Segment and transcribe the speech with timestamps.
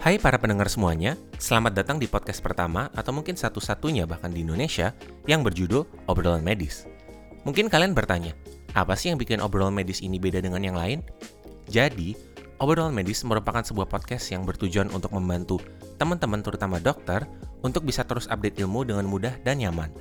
[0.00, 4.96] Hai para pendengar semuanya, selamat datang di podcast pertama atau mungkin satu-satunya bahkan di Indonesia
[5.28, 6.88] yang berjudul Obrolan Medis.
[7.44, 8.32] Mungkin kalian bertanya,
[8.72, 11.04] apa sih yang bikin obrolan medis ini beda dengan yang lain?
[11.68, 12.16] Jadi,
[12.56, 15.60] Obrolan Medis merupakan sebuah podcast yang bertujuan untuk membantu
[16.00, 17.28] teman-teman terutama dokter
[17.60, 19.92] untuk bisa terus update ilmu dengan mudah dan nyaman.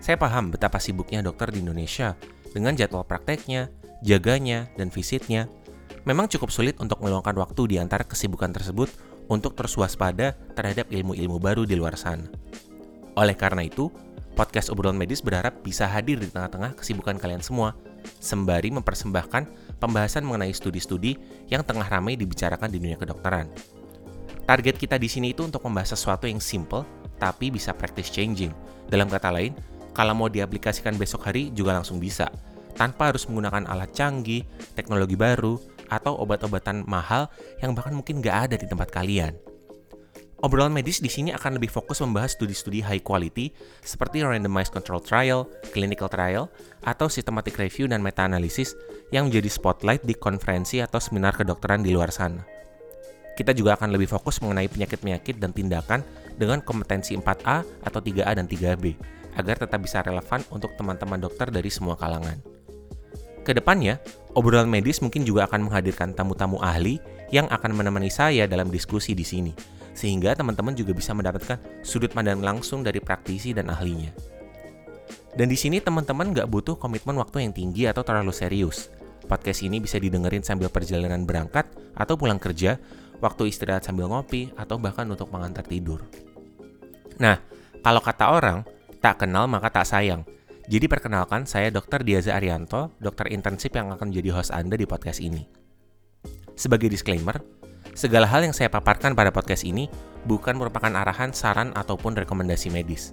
[0.00, 2.16] Saya paham betapa sibuknya dokter di Indonesia
[2.56, 3.68] dengan jadwal prakteknya,
[4.00, 5.52] jaganya, dan visitnya.
[6.08, 8.88] Memang cukup sulit untuk meluangkan waktu di antara kesibukan tersebut
[9.28, 12.26] untuk terus waspada terhadap ilmu-ilmu baru di luar sana.
[13.14, 13.92] Oleh karena itu,
[14.34, 17.76] podcast obrolan medis berharap bisa hadir di tengah-tengah kesibukan kalian semua,
[18.18, 21.18] sembari mempersembahkan pembahasan mengenai studi-studi
[21.52, 23.50] yang tengah ramai dibicarakan di dunia kedokteran.
[24.48, 26.86] Target kita di sini itu untuk membahas sesuatu yang simple
[27.20, 28.54] tapi bisa practice changing.
[28.88, 29.52] Dalam kata lain,
[29.92, 32.30] kalau mau diaplikasikan besok hari juga langsung bisa,
[32.78, 34.46] tanpa harus menggunakan alat canggih,
[34.78, 39.36] teknologi baru, atau obat-obatan mahal yang bahkan mungkin nggak ada di tempat kalian.
[40.38, 43.50] Obrolan medis di sini akan lebih fokus membahas studi-studi high quality
[43.82, 46.46] seperti randomized control trial, clinical trial,
[46.86, 48.78] atau systematic review dan meta-analisis
[49.10, 52.46] yang menjadi spotlight di konferensi atau seminar kedokteran di luar sana.
[53.34, 56.06] Kita juga akan lebih fokus mengenai penyakit-penyakit dan tindakan
[56.38, 58.94] dengan kompetensi 4A atau 3A dan 3B,
[59.34, 62.57] agar tetap bisa relevan untuk teman-teman dokter dari semua kalangan.
[63.48, 63.96] Ke depannya,
[64.36, 67.00] obrolan medis mungkin juga akan menghadirkan tamu-tamu ahli
[67.32, 69.56] yang akan menemani saya dalam diskusi di sini,
[69.96, 74.12] sehingga teman-teman juga bisa mendapatkan sudut pandang langsung dari praktisi dan ahlinya.
[75.32, 78.92] Dan di sini teman-teman nggak butuh komitmen waktu yang tinggi atau terlalu serius.
[79.24, 82.76] Podcast ini bisa didengerin sambil perjalanan berangkat atau pulang kerja,
[83.24, 86.04] waktu istirahat sambil ngopi, atau bahkan untuk mengantar tidur.
[87.16, 87.40] Nah,
[87.80, 88.68] kalau kata orang,
[89.00, 90.28] tak kenal maka tak sayang.
[90.68, 92.04] Jadi perkenalkan, saya Dr.
[92.04, 95.48] Diaza Arianto, dokter intensif yang akan menjadi host Anda di podcast ini.
[96.52, 97.40] Sebagai disclaimer,
[97.98, 99.90] Segala hal yang saya paparkan pada podcast ini
[100.22, 103.10] bukan merupakan arahan, saran, ataupun rekomendasi medis.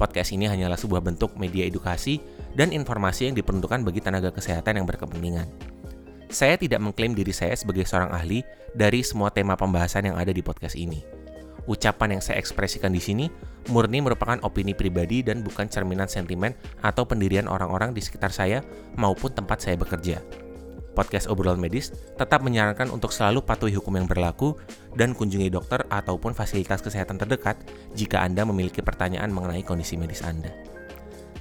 [0.00, 2.24] Podcast ini hanyalah sebuah bentuk media edukasi
[2.56, 5.44] dan informasi yang diperuntukkan bagi tenaga kesehatan yang berkepentingan.
[6.32, 8.40] Saya tidak mengklaim diri saya sebagai seorang ahli
[8.72, 11.04] dari semua tema pembahasan yang ada di podcast ini.
[11.64, 13.26] Ucapan yang saya ekspresikan di sini
[13.72, 16.52] murni merupakan opini pribadi dan bukan cerminan sentimen
[16.84, 18.60] atau pendirian orang-orang di sekitar saya
[19.00, 20.20] maupun tempat saya bekerja
[20.94, 24.54] podcast obrolan medis tetap menyarankan untuk selalu patuhi hukum yang berlaku
[24.94, 27.58] dan kunjungi dokter ataupun fasilitas kesehatan terdekat
[27.98, 30.54] jika Anda memiliki pertanyaan mengenai kondisi medis Anda.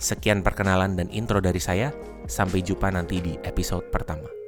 [0.01, 1.93] Sekian perkenalan dan intro dari saya,
[2.27, 4.42] sampai jumpa nanti di episode pertama.